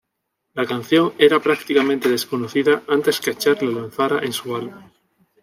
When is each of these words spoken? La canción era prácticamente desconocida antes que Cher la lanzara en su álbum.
La 0.55 0.65
canción 0.65 1.13
era 1.19 1.39
prácticamente 1.39 2.09
desconocida 2.09 2.81
antes 2.87 3.21
que 3.21 3.35
Cher 3.35 3.61
la 3.61 3.81
lanzara 3.81 4.25
en 4.25 4.33
su 4.33 4.55
álbum. 4.55 4.89